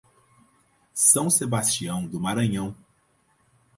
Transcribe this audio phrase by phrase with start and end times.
[0.95, 2.75] São Sebastião do Maranhão